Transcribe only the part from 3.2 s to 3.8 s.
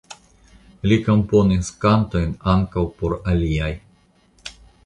aliaj.